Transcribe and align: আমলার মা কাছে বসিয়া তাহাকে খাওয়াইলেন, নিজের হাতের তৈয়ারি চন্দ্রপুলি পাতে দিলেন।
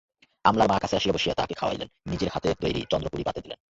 আমলার 0.45 0.67
মা 0.67 0.77
কাছে 0.79 0.95
বসিয়া 1.13 1.35
তাহাকে 1.35 1.53
খাওয়াইলেন, 1.53 1.87
নিজের 2.05 2.29
হাতের 2.33 2.53
তৈয়ারি 2.61 2.81
চন্দ্রপুলি 2.91 3.23
পাতে 3.23 3.39
দিলেন। 3.41 3.59